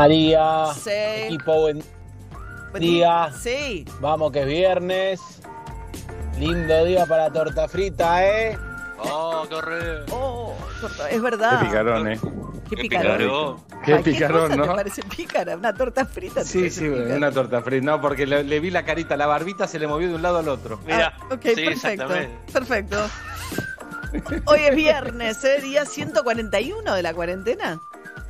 [0.00, 0.90] María, Sí.
[0.90, 1.82] equipo buen
[2.78, 3.30] día.
[3.32, 3.86] Sí.
[3.98, 5.20] Vamos que es viernes.
[6.38, 8.58] Lindo día para torta frita, ¿eh?
[8.98, 10.04] Oh, qué horror.
[10.12, 11.60] Oh, torta- es verdad.
[11.60, 12.20] Qué picarón, ¿eh?
[12.68, 13.56] Qué Qué picarón.
[13.86, 14.64] Qué Ay, picarón, ¿no?
[14.64, 15.56] ¿Te parece pícara?
[15.56, 16.44] Una torta frita.
[16.44, 17.16] Sí, sí, pícara?
[17.16, 17.86] una torta frita.
[17.86, 20.36] No, porque le, le vi la carita, la barbita se le movió de un lado
[20.40, 20.78] al otro.
[20.84, 22.08] Mira, Ah, ok, sí, perfecto.
[22.52, 23.06] Perfecto.
[24.44, 25.62] Hoy es viernes, ¿eh?
[25.62, 27.80] Día 141 de la cuarentena.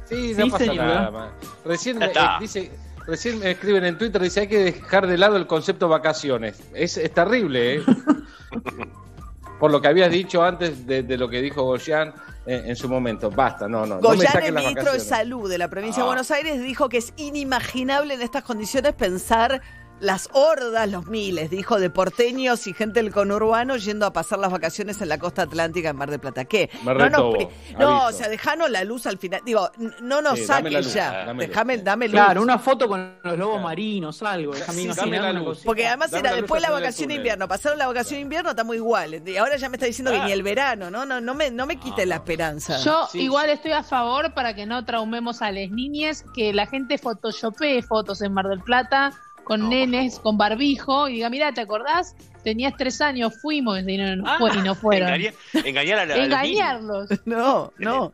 [0.09, 1.33] Sí, no Sí, pasa nada.
[1.65, 2.71] Recién me, eh, dice,
[3.07, 6.63] recién me escriben en Twitter, dice hay que dejar de lado el concepto vacaciones.
[6.75, 7.83] Es, es terrible, ¿eh?
[9.59, 12.13] Por lo que habías dicho antes de, de lo que dijo Goyan
[12.45, 13.31] en, en su momento.
[13.31, 13.97] Basta, no, no.
[13.97, 15.01] no me Goyan, saquen el las ministro de.
[15.01, 16.07] Salud de la provincia de Ah.
[16.09, 19.63] Buenos Aires, dijo que es inimaginable en estas condiciones pensar
[20.01, 24.51] las hordas, los miles, dijo, de porteños y gente del conurbano yendo a pasar las
[24.53, 26.45] vacaciones en la costa atlántica en Mar del Plata.
[26.45, 26.69] ¿Qué?
[26.85, 29.41] Me no, nos pri- no, o sea, dejanos la luz al final.
[29.45, 31.25] Digo, n- no nos Sí, saques ya.
[31.25, 31.47] dame.
[31.47, 32.13] Déjame, dame luz.
[32.15, 33.69] Claro, una foto con los lobos Claro.
[33.69, 34.53] marinos, algo.
[34.55, 35.63] Déjame Sí, dame la luz.
[35.65, 37.49] Porque además Dame era después la vacación de invierno.
[37.49, 39.23] Pasaron la vacación de invierno, estamos igual.
[39.27, 40.27] Y ahora ya me está diciendo que Ah.
[40.27, 41.07] ni el verano, ¿no?
[41.07, 42.79] No, no me, no me quiten la esperanza.
[42.85, 43.21] Yo Sí.
[43.23, 47.81] igual estoy a favor para que no traumemos a las niñas, que la gente photoshopee
[47.83, 49.13] fotos en Mar del Plata
[49.47, 52.15] con No, nenes, con barbijo, y diga, mira, ¿te acordás?
[52.43, 55.09] Tenías tres años, fuimos, y no, no Ah, fue- y no fueron.
[55.09, 56.25] Engañar, engañar a la, a.
[56.25, 57.09] Engañarlos.
[57.25, 58.13] No, no.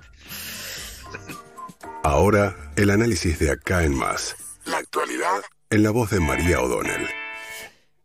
[2.04, 4.36] Ahora, el análisis de acá en más.
[4.66, 7.08] La actualidad en la voz de María O'Donnell.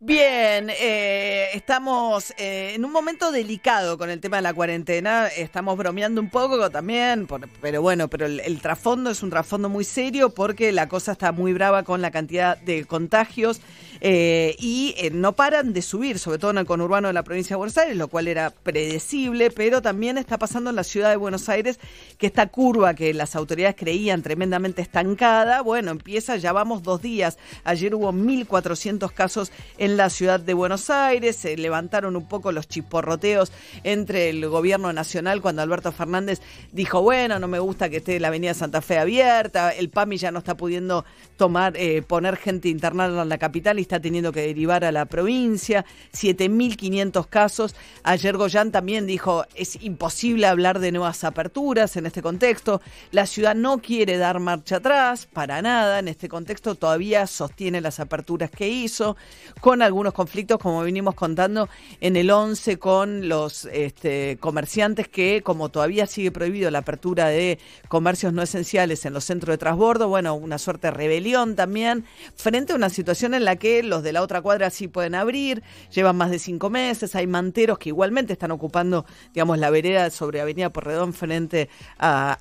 [0.00, 5.26] Bien, eh, estamos eh, en un momento delicado con el tema de la cuarentena.
[5.26, 9.68] Estamos bromeando un poco también, por- pero bueno, pero el, el trasfondo es un trasfondo
[9.68, 13.60] muy serio porque la cosa está muy brava con la cantidad de contagios
[14.00, 17.54] eh, y eh, no paran de subir, sobre todo en el conurbano de la provincia
[17.54, 21.16] de Buenos Aires, lo cual era predecible, pero también está pasando en la ciudad de
[21.16, 21.78] Buenos Aires
[22.18, 27.38] que esta curva que las autoridades creían tremendamente estancada, bueno, empieza, ya vamos dos días.
[27.64, 32.68] Ayer hubo 1.400 casos en la ciudad de Buenos Aires, se levantaron un poco los
[32.68, 33.52] chisporroteos
[33.84, 36.40] entre el gobierno nacional cuando Alberto Fernández
[36.72, 40.30] dijo, bueno, no me gusta que esté la avenida Santa Fe abierta, el PAMI ya
[40.30, 41.04] no está pudiendo
[41.36, 45.86] tomar, eh, poner gente internada en la capital está teniendo que derivar a la provincia,
[46.12, 47.74] 7.500 casos.
[48.02, 53.54] Ayer Goyan también dijo, es imposible hablar de nuevas aperturas en este contexto, la ciudad
[53.54, 58.68] no quiere dar marcha atrás, para nada, en este contexto todavía sostiene las aperturas que
[58.68, 59.16] hizo,
[59.60, 61.68] con algunos conflictos, como venimos contando
[62.00, 67.58] en el 11 con los este, comerciantes que, como todavía sigue prohibido la apertura de
[67.88, 72.04] comercios no esenciales en los centros de transbordo, bueno, una suerte de rebelión también,
[72.36, 75.62] frente a una situación en la que los de la otra cuadra sí pueden abrir,
[75.92, 80.40] llevan más de cinco meses, hay manteros que igualmente están ocupando, digamos, la vereda sobre
[80.40, 81.68] Avenida Porredón frente
[81.98, 82.38] a,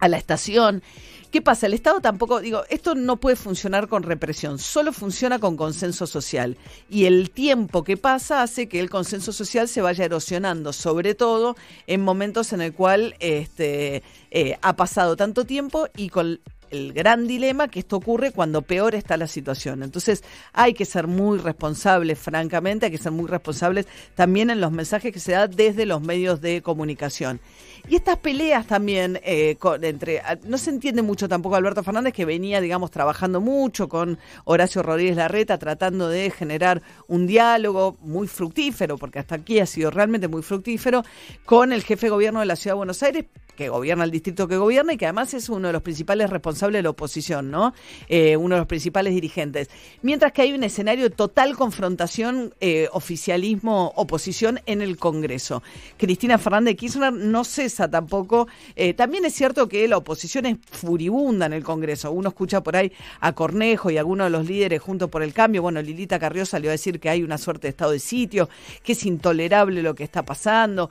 [0.00, 0.82] la estación.
[1.30, 1.66] ¿Qué pasa?
[1.66, 6.56] El Estado tampoco, digo, esto no puede funcionar con represión, solo funciona con consenso social.
[6.88, 11.56] Y el tiempo que pasa hace que el consenso social se vaya erosionando, sobre todo
[11.88, 16.38] en momentos en el cual este, eh, ha pasado tanto tiempo y con
[16.74, 19.82] el gran dilema que esto ocurre cuando peor está la situación.
[19.82, 24.72] Entonces hay que ser muy responsables, francamente, hay que ser muy responsables también en los
[24.72, 27.40] mensajes que se da desde los medios de comunicación.
[27.88, 32.24] Y estas peleas también eh, entre a- no se entiende mucho tampoco Alberto Fernández que
[32.24, 38.96] venía digamos trabajando mucho con Horacio Rodríguez Larreta tratando de generar un diálogo muy fructífero
[38.96, 41.04] porque hasta aquí ha sido realmente muy fructífero
[41.44, 44.48] con el jefe de gobierno de la ciudad de Buenos Aires que gobierna el distrito
[44.48, 47.74] que gobierna y que además es uno de los principales responsables de la oposición, ¿no?
[48.08, 49.68] Eh, uno de los principales dirigentes.
[50.02, 55.62] Mientras que hay un escenario de total confrontación eh, oficialismo-oposición en el Congreso.
[55.96, 58.48] Cristina Fernández de Kirchner no cesa tampoco.
[58.76, 62.10] Eh, también es cierto que la oposición es furibunda en el Congreso.
[62.12, 65.32] Uno escucha por ahí a Cornejo y a algunos de los líderes junto por el
[65.32, 65.62] cambio.
[65.62, 68.48] Bueno, Lilita Carrió salió a decir que hay una suerte de estado de sitio,
[68.82, 70.90] que es intolerable lo que está pasando.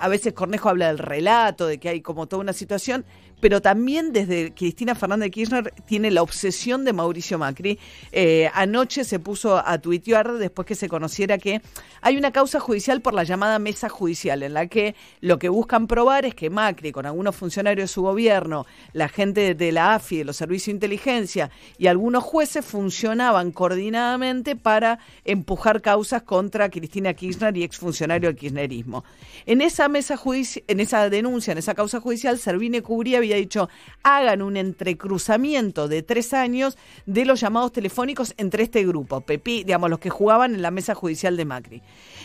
[0.00, 3.04] A veces Cornejo habla del relato, de que hay como toda una situación,
[3.42, 7.76] pero también desde Cristina Fernández de Kirchner tiene la obsesión de Mauricio Macri.
[8.12, 11.60] Eh, anoche se puso a tuitear después que se conociera que
[12.02, 15.88] hay una causa judicial por la llamada mesa judicial, en la que lo que buscan
[15.88, 20.18] probar es que Macri, con algunos funcionarios de su gobierno, la gente de la AFI,
[20.18, 27.12] de los servicios de inteligencia y algunos jueces funcionaban coordinadamente para empujar causas contra Cristina
[27.14, 29.02] Kirchner y exfuncionario del kirchnerismo.
[29.46, 30.16] En esa mesa
[30.68, 33.68] en esa denuncia, en esa causa judicial, Servine Cubría había dicho
[34.02, 36.76] hagan un entrecruzamiento de tres años
[37.06, 40.94] de los llamados telefónicos entre este grupo, Pepi, digamos, los que jugaban en la mesa
[40.94, 41.82] judicial de Macri.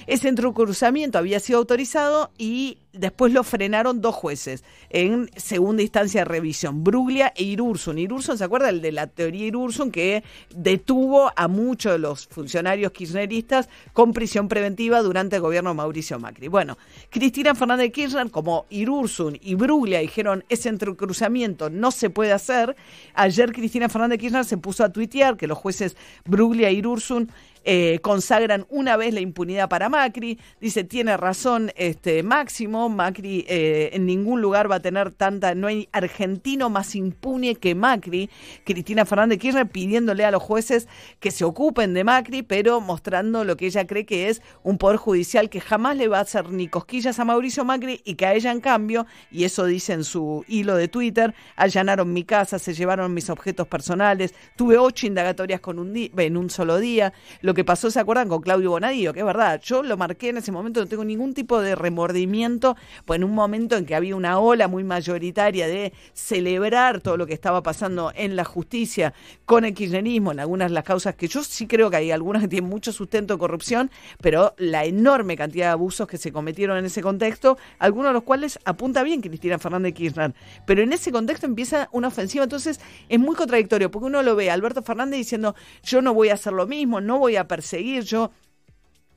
[0.07, 6.25] Ese entrecruzamiento había sido autorizado y después lo frenaron dos jueces en segunda instancia de
[6.25, 7.97] revisión, Bruglia e Irursun.
[7.97, 8.69] Irursun, ¿se acuerda?
[8.69, 10.23] El de la teoría Irursun que
[10.55, 16.19] detuvo a muchos de los funcionarios kirchneristas con prisión preventiva durante el gobierno de Mauricio
[16.19, 16.47] Macri.
[16.47, 16.77] Bueno,
[17.09, 22.75] Cristina Fernández de Kirchner, como Irursun y Bruglia dijeron ese entrecruzamiento no se puede hacer,
[23.13, 25.95] ayer Cristina Fernández de Kirchner se puso a tuitear que los jueces
[26.25, 27.31] Bruglia e Irursun
[27.69, 30.39] eh, consagran una vez la impunidad para Macri.
[30.61, 35.67] Dice, tiene razón este Máximo, Macri eh, en ningún lugar va a tener tanta, no
[35.67, 38.29] hay argentino más impune que Macri.
[38.63, 40.87] Cristina Fernández Kirchner pidiéndole a los jueces
[41.19, 44.95] que se ocupen de Macri, pero mostrando lo que ella cree que es un poder
[44.95, 48.33] judicial que jamás le va a hacer ni cosquillas a Mauricio Macri y que a
[48.33, 52.73] ella en cambio, y eso dice en su hilo de Twitter, allanaron mi casa, se
[52.73, 57.11] llevaron mis objetos personales, tuve ocho indagatorias con un en un solo día,
[57.41, 58.29] lo que pasó, ¿se acuerdan?
[58.29, 61.33] Con Claudio Bonadío, que es verdad, yo lo marqué en ese momento, no tengo ningún
[61.33, 65.91] tipo de remordimiento, pues en un momento en que había una ola muy mayoritaria de
[66.13, 69.15] celebrar todo lo que estaba pasando en la justicia
[69.45, 72.43] con el kirchnerismo, en algunas de las causas que yo sí creo que hay algunas
[72.43, 73.89] que tienen mucho sustento de corrupción,
[74.21, 78.23] pero la enorme cantidad de abusos que se cometieron en ese contexto, algunos de los
[78.23, 80.35] cuales apunta bien Cristina Fernández Kirchner,
[80.67, 82.79] pero en ese contexto empieza una ofensiva, entonces
[83.09, 86.53] es muy contradictorio, porque uno lo ve Alberto Fernández diciendo, yo no voy a hacer
[86.53, 88.31] lo mismo, no voy a perseguir, yo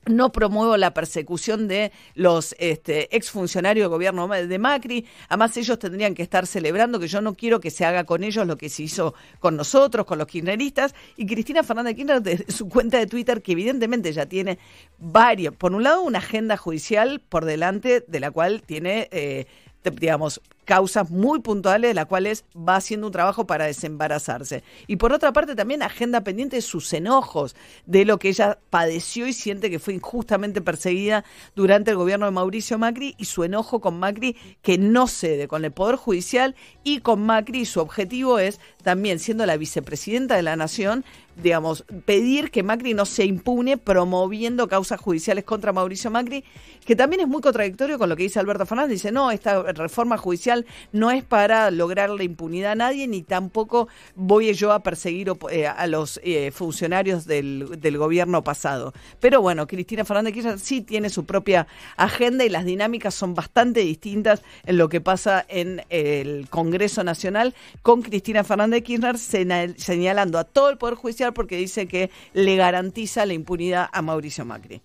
[0.06, 5.06] no promuevo la persecución de los este, exfuncionarios del gobierno de Macri.
[5.28, 8.46] Además, ellos tendrían que estar celebrando que yo no quiero que se haga con ellos
[8.46, 10.94] lo que se hizo con nosotros, con los kirchneristas.
[11.16, 14.58] Y Cristina Fernández Kirchner, de su cuenta de Twitter, que evidentemente ya tiene
[14.98, 19.46] varios, por un lado, una agenda judicial por delante de la cual tiene, eh,
[19.84, 24.62] digamos, causas muy puntuales de las cuales va haciendo un trabajo para desembarazarse.
[24.86, 27.56] Y por otra parte también agenda pendiente de sus enojos,
[27.86, 31.24] de lo que ella padeció y siente que fue injustamente perseguida
[31.56, 35.64] durante el gobierno de Mauricio Macri y su enojo con Macri que no cede con
[35.64, 36.54] el Poder Judicial
[36.84, 37.64] y con Macri.
[37.64, 41.04] Su objetivo es también, siendo la vicepresidenta de la Nación,
[41.42, 46.44] digamos, pedir que Macri no se impune promoviendo causas judiciales contra Mauricio Macri,
[46.84, 48.94] que también es muy contradictorio con lo que dice Alberto Fernández.
[48.94, 53.88] Dice, no, esta reforma judicial no es para lograr la impunidad a nadie, ni tampoco
[54.14, 58.92] voy yo a perseguir eh, a los eh, funcionarios del, del, gobierno pasado.
[59.20, 61.66] Pero bueno, Cristina Fernández Kirchner sí tiene su propia
[61.96, 67.54] agenda y las dinámicas son bastante distintas en lo que pasa en el Congreso Nacional
[67.82, 73.26] con Cristina Fernández Kirchner señalando a todo el Poder Judicial porque dice que le garantiza
[73.26, 74.82] la impunidad a Mauricio Macri.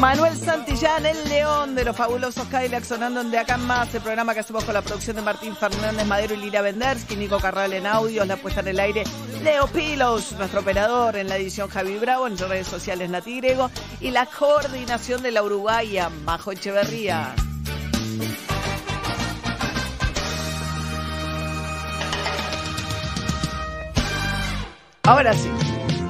[0.00, 4.00] Manuel Santillán, el león de los fabulosos Cadillacs sonando en De Acá en Más, el
[4.00, 7.74] programa que hacemos con la producción de Martín Fernández Madero y Lira Vendersky, Nico Carral
[7.74, 9.04] en audios, la puesta en el aire,
[9.42, 14.10] Leo Pilos, nuestro operador en la edición Javi Bravo, en redes sociales Nati Grego y
[14.10, 17.34] la coordinación de la Uruguaya, Majo Echeverría.
[25.02, 25.50] Ahora sí.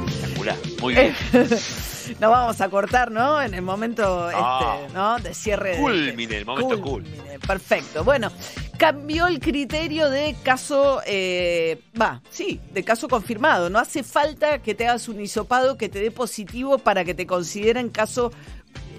[0.07, 0.57] Espectacular.
[0.81, 1.17] Muy bien.
[2.19, 3.41] Nos vamos a cortar, ¿no?
[3.41, 4.79] En el momento Ah.
[4.83, 5.19] este, ¿no?
[5.19, 5.73] de cierre.
[5.77, 7.39] de- Culmine, el momento culmine.
[7.47, 8.05] Perfecto.
[8.05, 8.31] Bueno,
[8.77, 13.71] cambió el criterio de caso, eh, va, sí, de caso confirmado.
[13.71, 17.27] No hace falta que te hagas un hisopado que te dé positivo para que te
[17.27, 18.33] consideren caso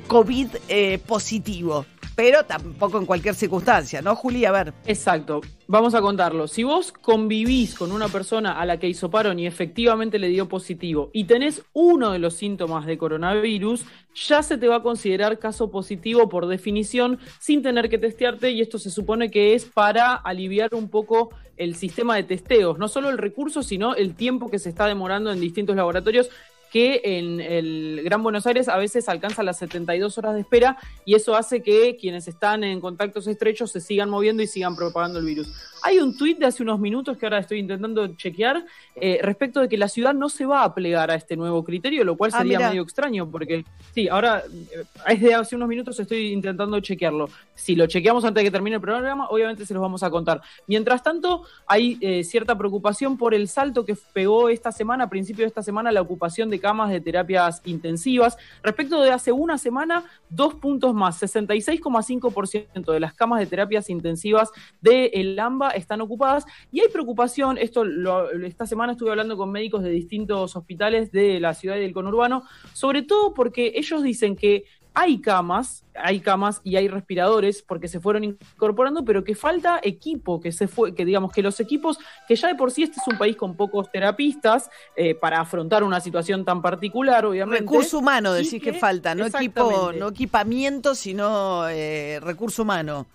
[0.08, 1.86] COVID eh, positivo.
[2.22, 4.46] Pero tampoco en cualquier circunstancia, ¿no, Juli?
[4.46, 4.75] A ver.
[4.86, 5.42] Exacto.
[5.66, 6.48] Vamos a contarlo.
[6.48, 11.10] Si vos convivís con una persona a la que hisoparon y efectivamente le dio positivo
[11.13, 15.72] y tenés uno de los síntomas de coronavirus, ya se te va a considerar caso
[15.72, 20.75] positivo por definición sin tener que testearte y esto se supone que es para aliviar
[20.75, 24.70] un poco el sistema de testeos, no solo el recurso, sino el tiempo que se
[24.70, 26.30] está demorando en distintos laboratorios
[26.72, 31.16] que en el Gran Buenos Aires a veces alcanza las 72 horas de espera y
[31.16, 35.25] eso hace que quienes están en contactos estrechos se sigan moviendo y sigan propagando el
[35.25, 35.50] virus.
[35.84, 39.70] Hay un tuit de hace unos minutos que ahora estoy intentando chequear eh, respecto de
[39.70, 42.40] que la ciudad no se va a plegar a este nuevo criterio, lo cual Ah,
[42.40, 47.30] sería medio extraño porque sí, ahora eh, es de hace unos minutos estoy intentando chequearlo.
[47.56, 50.42] Si lo chequeamos antes de que termine el programa, obviamente se los vamos a contar.
[50.68, 55.44] Mientras tanto, hay eh, cierta preocupación por el salto que pegó esta semana, a principio
[55.44, 58.38] de esta semana, la ocupación de camas de terapias intensivas.
[58.64, 64.52] Respecto de hace una semana, dos puntos más, 66,5% de las camas de terapias intensivas
[64.82, 69.51] de el AMBA están ocupadas y hay preocupación, esto lo- esta semana estuve hablando con
[69.51, 74.36] médicos de distintos hospitales de la ciudad y del conurbano, sobre todo porque ellos dicen
[74.36, 79.80] que hay camas, hay camas y hay respiradores porque se fueron incorporando, pero que falta
[79.82, 81.98] equipo, que se fue, que digamos que los equipos,
[82.28, 85.86] que ya de por sí este es un país con pocos terapistas eh, para afrontar
[85.86, 87.62] una situación tan particular, obviamente.
[87.62, 93.08] Recurso humano, decís que, falta, no equipo, no equipamiento, sino eh, recurso humano.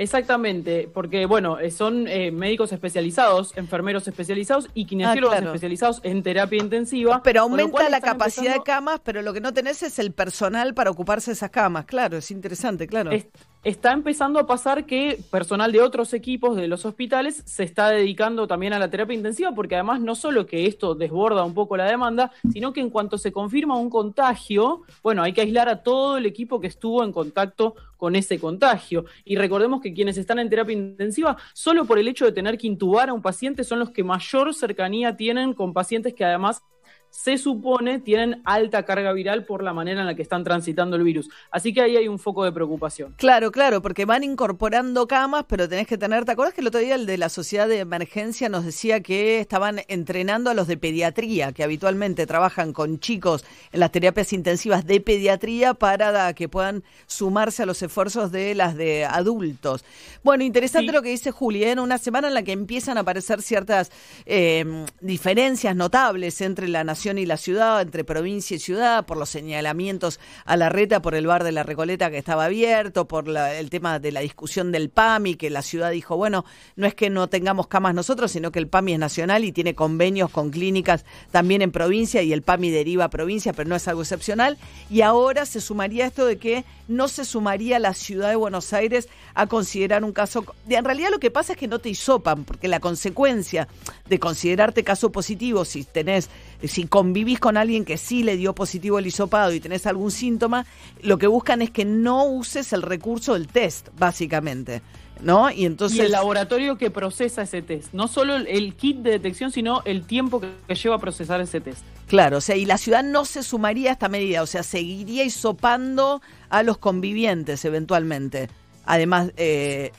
[0.00, 5.50] Exactamente, porque bueno, eh, son eh, médicos especializados, enfermeros especializados y kinesiólogos Ah, claro.
[5.54, 7.22] especializados en terapia intensiva.
[7.22, 10.90] Pero aumenta la capacidad de camas, pero lo que no tenés es el personal para
[10.90, 11.84] ocuparse de esas camas.
[11.84, 13.10] Claro, es interesante, claro.
[13.10, 13.26] Es-
[13.62, 18.46] está empezando a pasar que personal de otros equipos de los hospitales se está dedicando
[18.46, 21.84] también a la terapia intensiva, porque además no solo que esto desborda un poco la
[21.84, 26.16] demanda, sino que en cuanto se confirma un contagio, bueno, hay que aislar a todo
[26.16, 29.04] el equipo que estuvo en contacto con ese contagio.
[29.24, 32.66] Y recordemos que quienes están en terapia intensiva, solo por el hecho de tener que
[32.66, 36.62] intubar a un paciente, son los que mayor cercanía tienen con pacientes que además
[37.10, 41.02] se supone tienen alta carga viral por la manera en la que están transitando el
[41.02, 41.28] virus.
[41.50, 43.14] Así que ahí hay un foco de preocupación.
[43.18, 46.80] Claro, claro, porque van incorporando camas, pero tenés que tener, ¿te acuerdas que el otro
[46.80, 50.76] día el de la sociedad de emergencia nos decía que estaban entrenando a los de
[50.76, 56.84] pediatría, que habitualmente trabajan con chicos en las terapias intensivas de pediatría para que puedan
[57.06, 59.84] sumarse a los esfuerzos de las de adultos?
[60.22, 60.92] Bueno, interesante Sí.
[60.94, 61.72] lo que dice Juli, ¿eh?
[61.72, 63.90] en una semana en la que empiezan a aparecer ciertas
[64.26, 64.64] eh,
[65.00, 70.20] diferencias notables entre la nación y la ciudad, entre provincia y ciudad, por los señalamientos
[70.44, 73.98] a la reta, por el bar de la Recoleta que estaba abierto, por el tema
[73.98, 76.44] de la discusión del PAMI, que la ciudad dijo, bueno,
[76.76, 79.74] no es que no tengamos camas nosotros, sino que el PAMI es nacional y tiene
[79.74, 83.88] convenios con clínicas también en provincia y el PAMI deriva a provincia, pero no es
[83.88, 84.58] algo excepcional.
[84.90, 89.08] Y ahora se sumaría esto de que no se sumaría la ciudad de Buenos Aires
[89.34, 90.44] a considerar un caso.
[90.68, 93.68] En realidad lo que pasa es que no te hisopan, porque la consecuencia
[94.08, 96.28] de considerarte caso positivo, si tenés,
[96.64, 100.66] si convivís con alguien que sí le dio positivo el hisopado y tenés algún síntoma,
[101.02, 104.82] lo que buscan es que no uses el recurso del test, básicamente.
[105.22, 105.50] ¿No?
[105.50, 105.98] Y entonces.
[105.98, 107.92] y el laboratorio que procesa ese test.
[107.92, 111.60] No solo el, kit de detección, sino el tiempo que, que lleva a procesar ese
[111.60, 111.82] test.
[112.06, 115.22] Claro, o sea, y la ciudad no se sumaría a esta medida, o sea, seguiría
[115.22, 118.48] hisopando a los convivientes eventualmente.
[118.84, 119.92] Además, eh,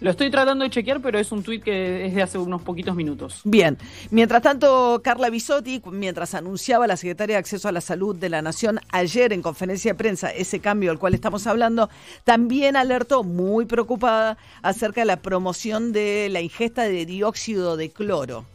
[0.00, 2.96] Lo estoy tratando de chequear, pero es un tuit que es de hace unos poquitos
[2.96, 3.42] minutos.
[3.44, 3.76] Bien,
[4.10, 8.40] mientras tanto, Carla Bisotti, mientras anunciaba la secretaria de Acceso a la Salud de la
[8.40, 11.90] Nación ayer en conferencia de prensa ese cambio del cual estamos hablando,
[12.24, 18.46] también alertó muy preocupada acerca de la promoción de la ingesta de dióxido de cloro.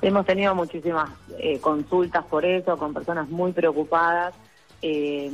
[0.00, 4.34] Hemos tenido muchísimas eh, consultas por eso, con personas muy preocupadas.
[4.82, 5.30] Eh,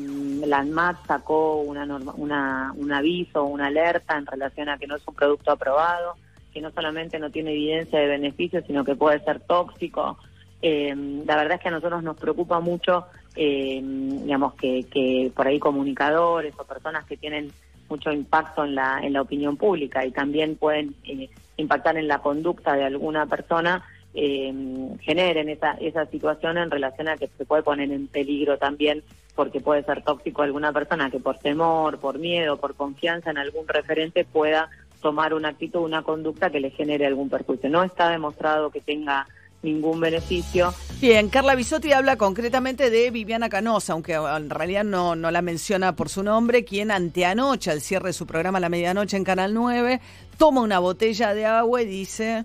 [0.47, 4.97] la ANMAT sacó una norma- una, un aviso, una alerta en relación a que no
[4.97, 6.17] es un producto aprobado,
[6.53, 10.19] que no solamente no tiene evidencia de beneficio, sino que puede ser tóxico.
[10.61, 10.95] Eh,
[11.27, 15.59] la verdad es que a nosotros nos preocupa mucho eh, digamos, que, que por ahí
[15.61, 17.53] comunicadores o personas que tienen
[17.89, 22.19] mucho impacto en la, en la opinión pública y también pueden eh, impactar en la
[22.19, 24.53] conducta de alguna persona, eh,
[25.01, 29.03] generen esa, esa situación en relación a que se puede poner en peligro también
[29.39, 33.69] porque puede ser tóxico alguna persona que por temor, por miedo, por confianza en algún
[33.69, 34.69] referente pueda
[35.01, 37.71] tomar una actitud, una conducta que le genere algún perjuicio.
[37.71, 39.29] No está demostrado que tenga
[39.63, 40.75] ningún beneficio.
[41.01, 45.95] Bien, Carla Bisotti habla concretamente de Viviana Canosa, aunque en realidad no, no la menciona
[45.95, 50.01] por su nombre, quien anteanoche, al cierre de su programa la medianoche en Canal 9,
[50.37, 52.45] toma una botella de agua y dice...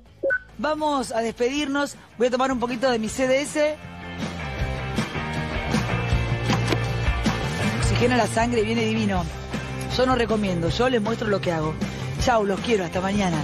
[0.60, 1.96] Vamos a despedirnos.
[2.20, 3.76] Voy a tomar un poquito de mi CDS.
[8.04, 9.24] Oxigena la sangre y viene divino.
[9.96, 11.74] Yo no recomiendo, yo les muestro lo que hago.
[12.22, 13.42] Chau, los quiero, hasta mañana.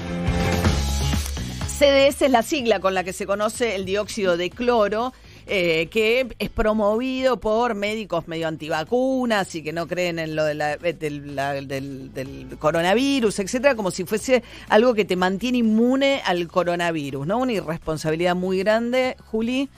[1.65, 5.13] CDS es la sigla con la que se conoce el dióxido de cloro.
[5.51, 10.77] eh, que es promovido por médicos medio antivacunas y que no creen en lo la-
[10.77, 11.35] del,
[11.67, 17.39] del- del coronavirus, etcétera, como si fuese algo que te mantiene inmune al coronavirus, ¿no?
[17.39, 19.69] Una irresponsabilidad muy grande, Juli.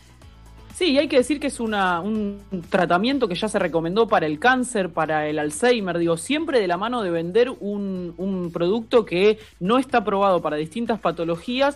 [0.74, 4.40] Sí, hay que decir que es una, un tratamiento que ya se recomendó para el
[4.40, 9.38] cáncer, para el Alzheimer, digo, siempre de la mano de vender un, un producto que
[9.60, 11.76] no está aprobado para distintas patologías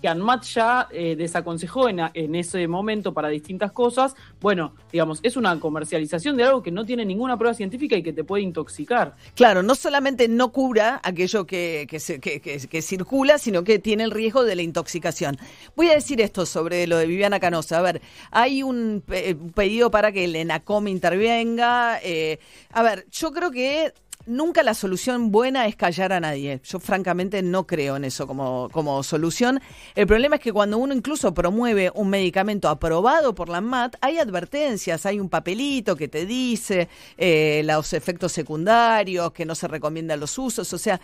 [0.00, 5.36] que ANMAT ya eh, desaconsejó en, en ese momento para distintas cosas, bueno, digamos, es
[5.36, 9.14] una comercialización de algo que no tiene ninguna prueba científica y que te puede intoxicar.
[9.34, 14.10] Claro, no solamente no cura aquello que, que, que- que- circula, sino que tiene el
[14.10, 15.38] riesgo de la intoxicación.
[15.74, 17.78] Voy a decir esto sobre lo de Viviana Canosa.
[17.78, 19.02] A ver, hay un,
[19.40, 21.98] un pedido para que el ENACOM intervenga.
[22.02, 22.38] eh,
[22.72, 23.92] a ver, yo creo que
[24.26, 26.60] nunca la solución buena es callar a nadie.
[26.64, 29.60] Yo francamente no creo en eso como, como solución.
[29.94, 34.18] El problema es que cuando uno incluso promueve un medicamento aprobado por la MAT, hay
[34.18, 40.20] advertencias, hay un papelito que te dice eh, los efectos secundarios, que no se recomiendan
[40.20, 41.00] los usos, o sea,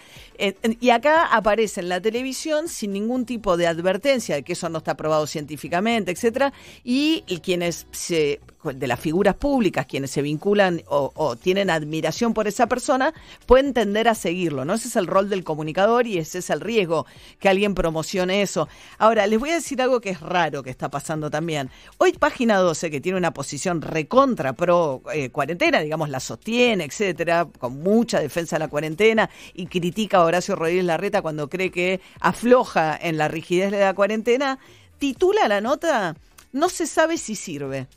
[0.80, 4.78] y acá aparece en la televisión sin ningún tipo de advertencia de que eso no
[4.78, 6.52] está aprobado científicamente, etcétera,
[6.84, 12.66] y quienes se de las figuras públicas, quienes se vinculan o, tienen admiración por esa
[12.66, 13.12] persona,
[13.46, 14.74] pueden tender a seguirlo, ¿no?
[14.74, 17.06] Ese es el rol del comunicador y ese es el riesgo,
[17.38, 18.68] que alguien promocione eso.
[18.98, 21.70] Ahora, les voy a decir algo que es raro que está pasando también.
[21.98, 27.48] Hoy Página 12, que tiene una posición recontra pro eh, cuarentena, digamos, la sostiene, etcétera,
[27.58, 32.00] con mucha defensa de la cuarentena y critica a Horacio Rodríguez Larreta cuando cree que
[32.20, 34.58] afloja en la rigidez de la cuarentena,
[34.98, 36.16] titula la nota
[36.52, 37.88] No se sabe si sirve.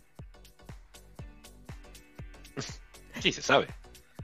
[3.22, 3.68] Sí, se sabe.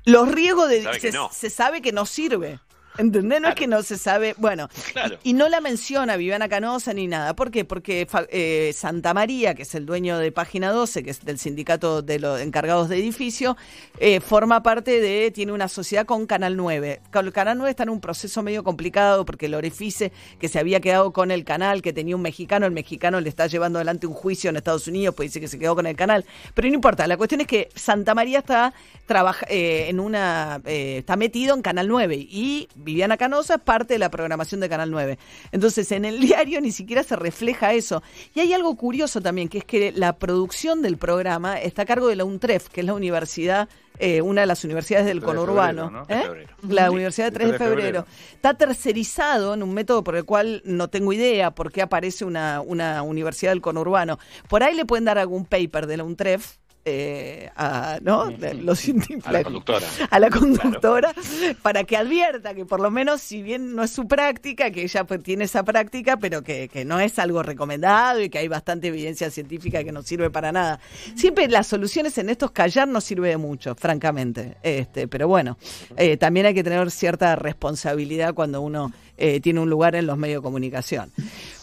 [0.06, 0.78] Los riesgos de...
[0.78, 1.30] Se sabe que se, no.
[1.32, 2.60] se sabe que no sirve.
[2.98, 3.42] ¿Entendés?
[3.42, 4.36] No es que no se sabe.
[4.38, 5.18] Bueno, Claro.
[5.24, 7.36] y, y no la menciona Viviana Canosa ni nada.
[7.36, 7.66] ¿Por qué?
[7.66, 12.02] Porque eh, Santa María, que es el dueño de Página 12, que es del sindicato
[12.02, 13.56] de los encargados de edificio,
[14.00, 17.02] eh, forma parte de, tiene una sociedad con Canal 9.
[17.12, 20.80] Con- Canal 9 está en un proceso medio complicado porque el Orefice, que se había
[20.82, 24.14] quedado con el canal, que tenía un mexicano, el mexicano le está llevando adelante un
[24.14, 26.26] juicio en Estados Unidos, pues dice que se quedó con el canal.
[26.54, 28.74] Pero no importa, la cuestión es que Santa María está
[29.06, 34.00] trabaja, eh, en una está metido en Canal 9 y Viviana Canosa es parte de
[34.00, 35.18] la programación de Canal 9.
[35.52, 38.04] Entonces, en el diario ni siquiera se refleja eso.
[38.36, 42.08] Y hay algo curioso también, que es que la producción del programa está a cargo
[42.08, 45.26] de la UNTREF, que es la universidad, eh, una de las universidades del 3 de
[45.38, 45.90] conurbano.
[45.90, 46.16] febrero, ¿no?
[46.16, 46.18] ¿eh?
[46.18, 46.50] De febrero.
[46.68, 48.04] La Sí, Universidad de 3 3 de de febrero.
[48.04, 48.06] febrero.
[48.36, 52.62] Está tercerizado en un método por el cual no tengo idea por qué aparece una,
[52.62, 54.20] una universidad del conurbano.
[54.50, 56.58] Por ahí le pueden dar algún paper de la UNTREF.
[56.86, 58.30] Eh, a, ¿no?
[58.30, 58.82] De los
[59.24, 59.88] A la conductora.
[60.10, 61.14] a la conductora
[61.62, 65.04] para que advierta que por lo menos si bien no es su práctica, que ella
[65.04, 68.88] pues, tiene esa práctica, pero que, que no es algo recomendado y que hay bastante
[68.88, 70.80] evidencia científica que no sirve para nada.
[71.16, 74.58] Siempre las soluciones en estos callar no sirve de mucho, francamente.
[74.64, 75.58] Este, pero bueno,
[75.98, 80.18] eh, también hay que tener cierta responsabilidad cuando uno eh, tiene un lugar en los
[80.18, 81.12] medios de comunicación.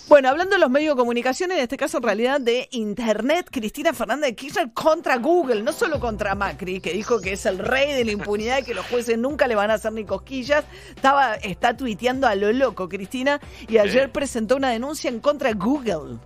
[0.08, 3.92] Bueno, hablando de los medios de comunicación, en este caso en realidad de Internet, Cristina
[3.92, 7.92] Fernández de Kirchner contra Google, no solo contra Macri, que dijo que es el rey
[7.92, 10.64] de la impunidad y que los jueces nunca le van a hacer ni cosquillas,
[10.96, 15.56] estaba, está tuiteando a lo loco Cristina y ayer presentó una denuncia en contra de
[15.56, 16.16] Google.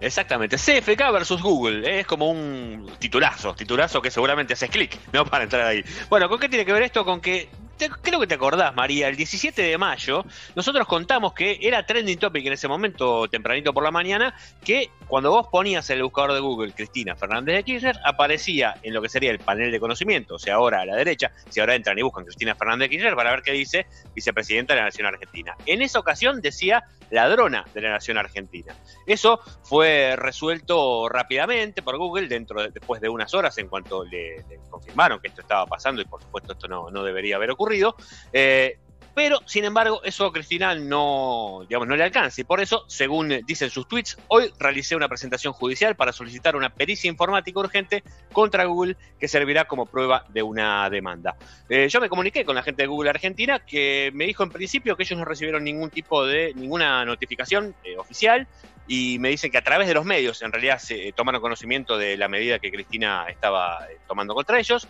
[0.00, 2.00] Exactamente, CFK versus Google, ¿eh?
[2.00, 5.24] es como un titulazo, titulazo que seguramente haces clic, ¿no?
[5.30, 5.82] Para entrar ahí.
[6.10, 7.06] Bueno, ¿con qué tiene que ver esto?
[7.06, 11.84] Con que, creo que te acordás, María, el 17 de mayo, nosotros contamos que era
[11.86, 16.02] trending topic en ese momento, tempranito por la mañana, que cuando vos ponías en el
[16.04, 19.80] buscador de Google Cristina Fernández de Kirchner, aparecía en lo que sería el panel de
[19.80, 22.90] conocimiento, o sea, ahora a la derecha, si ahora entran y buscan Cristina Fernández de
[22.90, 25.56] Kirchner, para ver qué dice vicepresidenta de la Nación Argentina.
[25.66, 28.74] En esa ocasión decía ladrona de la nación argentina.
[29.06, 34.36] Eso fue resuelto rápidamente por Google dentro de- después de unas horas en cuanto le,
[34.48, 37.96] le confirmaron que esto estaba pasando y por supuesto esto no, no debería haber ocurrido.
[38.32, 38.78] Eh,
[39.18, 42.40] pero, sin embargo, eso a Cristina no, digamos, no le alcanza.
[42.40, 46.70] Y por eso, según dicen sus tweets, hoy realicé una presentación judicial para solicitar una
[46.72, 51.34] pericia informática urgente contra Google que servirá como prueba de una demanda.
[51.68, 54.96] Eh, yo me comuniqué con la gente de Google Argentina que me dijo en principio
[54.96, 58.46] que ellos no recibieron ningún tipo de, ninguna notificación eh, oficial
[58.86, 61.98] y me dicen que a través de los medios en realidad se eh, tomaron conocimiento
[61.98, 64.88] de la medida que Cristina estaba tomando contra ellos.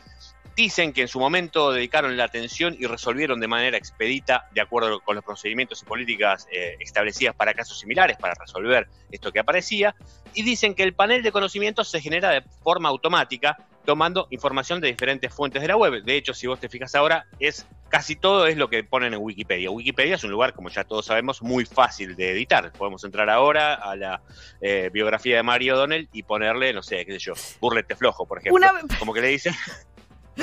[0.58, 4.98] Dicen que en su momento dedicaron la atención y resolvieron de manera expedita, de acuerdo
[4.98, 9.94] con los procedimientos y políticas eh, establecidas para casos similares, para resolver esto que aparecía.
[10.34, 14.88] Y dicen que el panel de conocimientos se genera de forma automática, tomando información de
[14.88, 16.02] diferentes fuentes de la web.
[16.02, 19.20] De hecho, si vos te fijas ahora, es casi todo es lo que ponen en
[19.22, 19.70] Wikipedia.
[19.70, 22.72] Wikipedia es un lugar, como ya todos sabemos, muy fácil de editar.
[22.72, 24.22] Podemos entrar ahora a la
[24.60, 28.38] eh, biografía de Mario O'Donnell y ponerle, no sé, qué sé yo, burlete flojo, por
[28.38, 28.56] ejemplo.
[28.56, 29.54] Una- Como que le dicen.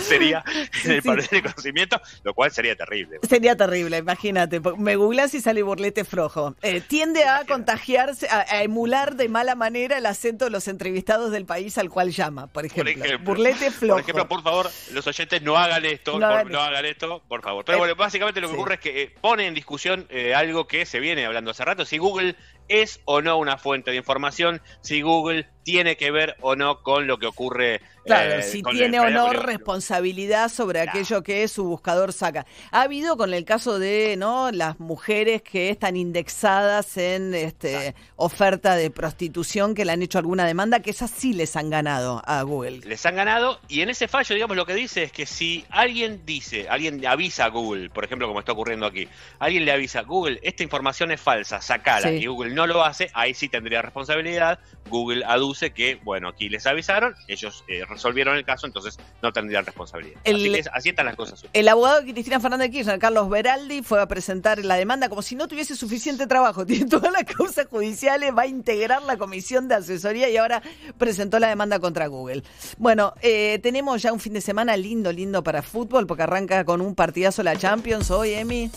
[0.02, 0.44] Sería
[0.84, 1.28] en el Sí.
[1.36, 3.20] de conocimiento, lo cual sería terrible.
[3.28, 4.60] Sería terrible, imagínate.
[4.78, 6.56] Me googleas y sale burlete flojo.
[6.62, 11.32] Eh, tiende a contagiarse, a, a emular de mala manera el acento de los entrevistados
[11.32, 13.06] del país al cual llama, por Por ejemplo.
[13.06, 13.94] ejemplo, burlete flojo.
[13.96, 16.62] Por ejemplo, por favor, los oyentes no hagan esto, No por- hagan no esto.
[16.62, 17.66] hagan esto, por favor.
[17.66, 18.60] Pero Eh, bueno, básicamente lo que sí.
[18.60, 21.86] ocurre es que eh, pone en discusión eh, algo que se viene hablando hace rato,
[21.86, 22.36] si Google
[22.68, 27.08] es o no una fuente de información, si Google tiene que ver o no con
[27.08, 27.82] lo que ocurre.
[28.06, 32.46] Claro, eh, si tiene o no responsabilidad sobre aquello que su buscador saca.
[32.70, 38.76] Ha habido con el caso de no las mujeres que están indexadas en este oferta
[38.76, 42.44] de prostitución que le han hecho alguna demanda, que esas sí les han ganado a
[42.44, 42.82] Google.
[42.86, 46.22] les han ganado y en ese fallo, digamos, lo que dice es que si alguien
[46.28, 49.08] dice, alguien avisa a Google, por ejemplo, como está ocurriendo aquí,
[49.40, 52.18] alguien le avisa, Google, esta información es falsa, sacala, Sí.
[52.18, 54.60] y Google no lo hace, ahí sí tendría responsabilidad.
[54.92, 59.66] Google aduce que, bueno, aquí les avisaron, ellos eh, resolvieron el caso, entonces no tendrían
[59.66, 60.20] responsabilidad.
[60.24, 61.46] El- así, que es- así están las cosas.
[61.54, 65.22] El abogado de Cristina Fernández de Kirchner, Carlos Beraldi, fue a presentar la demanda como
[65.22, 66.66] si no tuviese suficiente trabajo.
[66.66, 70.62] Tiene todas las causas judiciales, va a integrar la comisión de asesoría y ahora
[70.98, 72.44] presentó la demanda contra Google.
[72.78, 76.82] Bueno, eh, tenemos ya un fin de semana lindo, lindo para fútbol, porque arranca con
[76.82, 78.72] un partidazo la Champions hoy, Emi.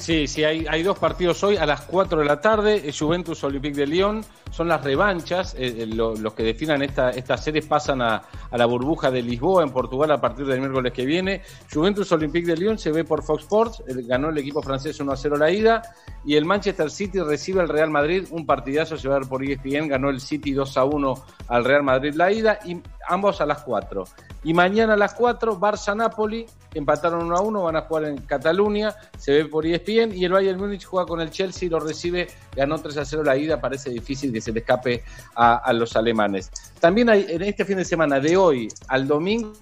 [0.00, 2.76] Sí, sí, hay, hay dos partidos hoy a las 4 de la tarde.
[2.88, 5.54] eh, Juventus Olympique de Lyon son las revanchas.
[5.54, 9.62] eh, eh, lo- los que definan esta, estas series pasan a, la burbuja de Lisboa
[9.62, 11.42] en Portugal a partir del miércoles que viene.
[11.72, 13.82] Juventus Olympique de Lyon se ve por Fox Sports.
[14.08, 15.82] ganó el equipo francés 1 a 0 la ida.
[16.24, 18.26] Y el Manchester City recibe al Real Madrid.
[18.30, 19.86] Un partidazo se va a ver por ESPN.
[19.88, 21.14] Ganó el City 2 a 1
[21.48, 22.58] al Real Madrid la ida.
[22.64, 24.04] Y ambos a las 4.
[24.44, 26.46] Y mañana a las 4, Barça-Napoli.
[26.74, 27.62] Empataron 1 a 1.
[27.64, 28.94] Van a jugar en Cataluña.
[29.18, 30.16] Se ve por E ESPN.
[30.16, 31.68] Y el Bayern Múnich juega con el Chelsea.
[31.68, 32.28] Lo recibe.
[32.54, 33.60] Ganó 3 a 0 la ida.
[33.60, 35.02] Parece difícil que se le escape
[35.34, 36.50] a, a los alemanes.
[36.80, 39.52] También hay en este fin de semana, de hoy al domingo,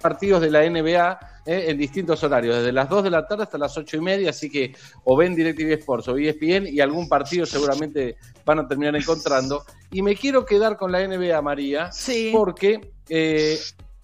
[0.00, 3.56] partidos de la NBA eh, en distintos horarios, desde las 2 de la tarde hasta
[3.56, 4.74] las 8 y media, así que
[5.04, 9.64] o ven DirecTV Sports o ESPN y algún partido seguramente van a terminar encontrando.
[9.90, 12.30] Y me quiero quedar con la NBA, María, Sí.
[12.34, 13.58] porque eh,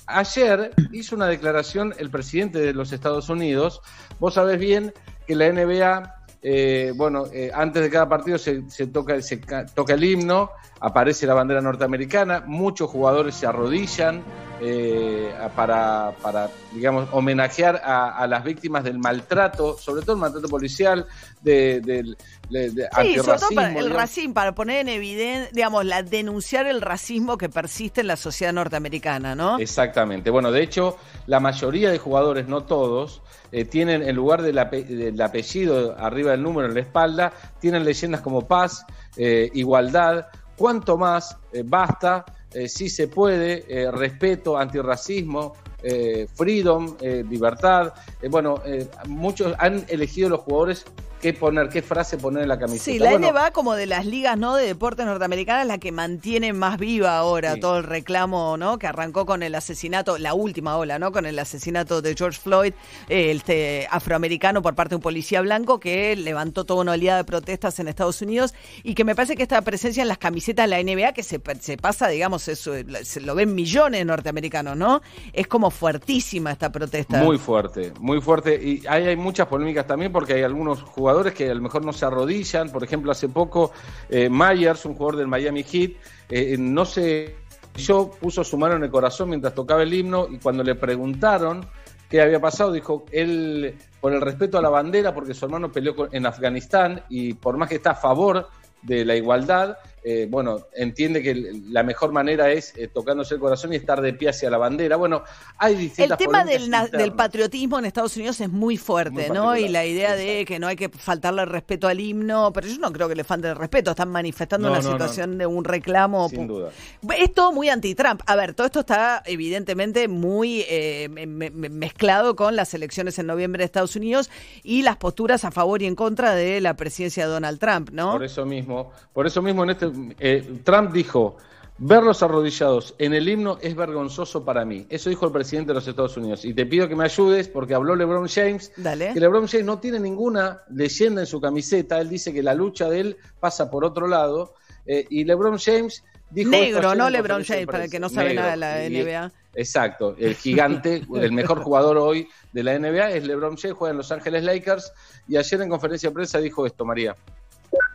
[0.06, 3.80] ayer hizo una declaración el presidente de los Estados Unidos.
[4.18, 4.92] Vos sabés bien
[5.26, 9.66] que la NBA, eh, bueno, eh, antes de cada partido se, se toca, se ca-
[9.66, 14.22] toca el himno, aparece la bandera norteamericana, muchos jugadores se arrodillan
[14.66, 20.48] eh, para, para, digamos, homenajear a, a las víctimas del maltrato, sobre todo el maltrato
[20.48, 21.06] policial,
[21.42, 22.16] de, del
[22.48, 26.66] de, de Sí, sobre todo para el racismo, para poner en evidencia, digamos, la denunciar
[26.66, 29.58] el racismo que persiste en la sociedad norteamericana, ¿no?
[29.58, 30.30] Exactamente.
[30.30, 30.96] Bueno, de hecho,
[31.26, 33.20] la mayoría de jugadores, no todos,
[33.52, 37.84] eh, tienen en lugar del, ape- del apellido arriba del número en la espalda, tienen
[37.84, 38.84] leyendas como paz,
[39.16, 47.24] eh, igualdad, cuanto más, basta, eh, sí se puede, eh, respeto, antirracismo, eh, freedom, eh,
[47.28, 47.92] libertad.
[48.22, 50.84] Eh, bueno, eh, muchos han elegido los jugadores
[51.24, 52.84] qué poner, qué frase poner en la camiseta.
[52.84, 56.52] Sí, la Bueno, NBA como de las ligas no de deportes norteamericanas la que mantiene
[56.52, 57.60] más viva ahora Sí.
[57.60, 58.78] todo el reclamo, ¿no?
[58.78, 61.12] Que arrancó con el asesinato, la última ola, ¿no?
[61.12, 62.74] Con el asesinato de George Floyd,
[63.08, 67.78] este afroamericano por parte de un policía blanco que levantó toda una oleada de protestas
[67.78, 70.82] en Estados Unidos y que me parece que esta presencia en las camisetas de la
[70.82, 75.00] NBA que se, se pasa, digamos, eso, se lo ven millones de norteamericanos, ¿no?
[75.32, 77.22] Es como fuertísima esta protesta.
[77.22, 78.60] Muy fuerte, muy fuerte.
[78.62, 81.92] Y ahí hay muchas polémicas también porque hay algunos jugadores que a lo mejor no
[81.92, 82.70] se arrodillan.
[82.70, 83.72] Por ejemplo, hace poco
[84.08, 85.92] eh, Myers, un jugador del Miami Heat,
[86.28, 87.36] eh, no se
[87.76, 91.66] yo puso su mano en el corazón mientras tocaba el himno y cuando le preguntaron
[92.08, 96.08] qué había pasado, dijo, él por el respeto a la bandera, porque su hermano peleó
[96.12, 98.48] en Afganistán y por más que está a favor
[98.82, 103.40] de la igualdad, eh, bueno, entiende que el- la mejor manera es eh, tocándose el
[103.40, 104.96] corazón y estar de pie hacia la bandera.
[104.96, 105.22] Bueno,
[105.58, 109.36] hay El distintas tema polémicas del, del patriotismo en Estados Unidos es muy fuerte, Muy
[109.36, 109.56] ¿no?
[109.56, 112.78] Y la idea de que no hay que faltarle el respeto al himno, pero yo
[112.78, 114.92] no creo que le falten el respeto, están manifestando No, una no, no.
[114.94, 116.28] situación de un reclamo.
[116.28, 116.70] Sin duda.
[117.18, 118.20] Es todo muy anti-Trump.
[118.26, 123.18] A ver, todo esto está evidentemente muy eh, me- me- me- mezclado con las elecciones
[123.18, 124.30] en noviembre de Estados Unidos
[124.62, 128.12] y las posturas a favor y en contra de la presidencia de Donald Trump, ¿no?
[128.12, 129.86] Por eso mismo, por eso mismo en este
[130.18, 131.36] eh, Trump dijo,
[131.78, 134.86] verlos arrodillados en el himno es vergonzoso para mí.
[134.88, 136.44] Eso dijo el presidente de los Estados Unidos.
[136.44, 139.12] Y te pido que me ayudes porque habló LeBron James, Dale.
[139.12, 142.00] que LeBron James no tiene ninguna leyenda en su camiseta.
[142.00, 144.54] Él dice que la lucha de él pasa por otro lado.
[144.86, 148.42] eh, y LeBron James dijo Negro, no LeBron James, para el que no sabe Negro.
[148.42, 149.32] nada de la Y- NBA.
[149.56, 153.96] Exacto, el gigante, el mejor jugador hoy de la NBA es LeBron James, juega en
[153.98, 154.92] Los Ángeles Lakers
[155.28, 157.16] y ayer en conferencia de prensa dijo esto, María.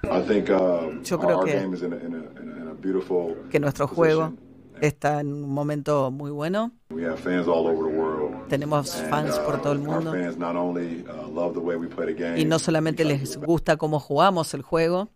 [0.04, 1.60] I think uh, Yo our, creo que-
[3.50, 4.34] Que nuestro juego
[4.82, 6.72] está en un momento muy bueno.
[6.90, 8.48] We have fans all over the world.
[8.48, 10.12] Tenemos fans uh, por todo el mundo.
[10.12, 13.38] fans not only uh, love the way we play the game, Y no solamente les
[13.38, 15.10] gusta cómo jugamos el juego,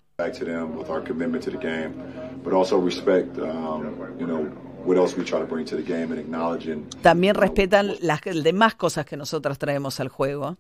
[3.38, 4.48] um, you know,
[4.86, 8.76] what else we try to bring to the game and acknowledging también respetan las demás
[8.76, 10.58] cosas que nosotros traemos al juego.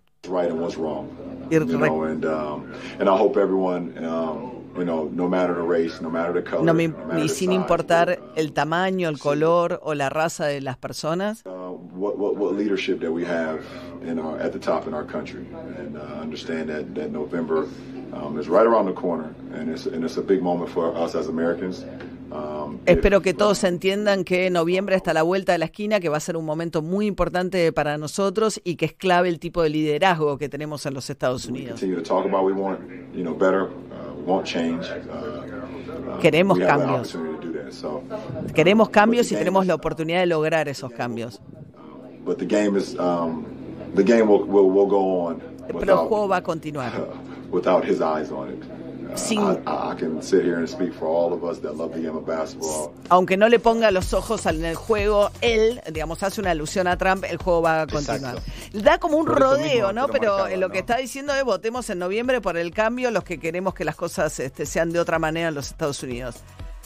[1.59, 1.99] What's right and what's wrong.
[1.99, 5.61] Y You know, and um, and I hope everyone, um, you know, no matter the
[5.61, 9.07] race, no matter the color, No me- no y the sin size, importar el tamaño,
[9.07, 13.63] el color o la raza de las personas, what, what, what leadership that we have
[14.03, 15.45] in our, at the top in our country,
[15.77, 17.67] and uh, understand that, that November
[18.13, 21.13] um, is right around the corner, and it's, and it's a big moment for us
[21.15, 21.85] as Americans.
[22.31, 26.09] Um, espero que todos entiendan que noviembre está a la vuelta de la esquina, que
[26.09, 29.61] va a ser un momento muy importante para nosotros y que es clave el tipo
[29.61, 31.81] de liderazgo que tenemos en los Estados Unidos.
[31.83, 31.87] uh.
[34.25, 34.39] Uh,
[36.15, 37.17] uh, Queremos cambios.
[38.53, 41.41] Queremos cambios y tenemos la oportunidad de lograr esos cambios.
[42.23, 43.45] but the game is, um,
[45.67, 46.91] Pero el juego va a continuar.
[49.13, 49.57] without his eyes on it.
[49.57, 52.01] Sin- I, I can sit here and speak for all of us that love the
[52.01, 52.93] game of basketball.
[53.09, 56.97] Aunque no le ponga los ojos en el juego, él, digamos, hace una alusión a
[56.97, 58.37] Trump, el juego va a continuar.
[58.73, 60.07] Da como un Por rodeo, mismo ¿no?
[60.07, 60.73] Pero marcaba, eh, lo ¿no?
[60.73, 63.95] que está diciendo es votemos en noviembre por el cambio, los que queremos que las
[63.95, 66.35] cosas este, sean de otra manera en los Estados Unidos.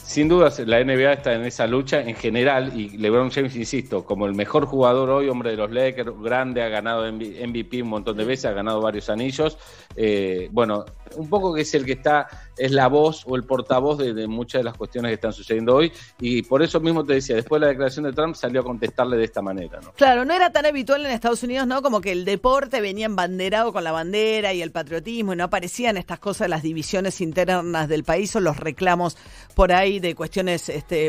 [0.08, 4.24] Sin dudas, la NBA está en esa lucha en general y LeBron James, insisto, como
[4.24, 8.16] el mejor jugador hoy, hombre de los Lakers, grande, ha ganado MV- MVP un montón
[8.16, 9.58] de veces, ha ganado varios anillos.
[9.94, 12.26] Eh, bueno, un poco que es el que está,
[12.58, 15.92] es la voz o el portavoz de, muchas de las cuestiones que están sucediendo hoy
[16.20, 19.16] y por eso mismo te decía, después de la declaración de Trump salió a contestarle
[19.16, 19.80] de esta manera.
[19.80, 19.92] ¿no?
[19.92, 21.82] Claro, no era tan habitual en Estados Unidos, ¿no?
[21.82, 25.96] Como que el deporte venía embanderado con la bandera y el patriotismo y no aparecían
[25.96, 29.16] estas cosas, las divisiones internas del país o los reclamos
[29.54, 31.06] por ahí de cuestiones este,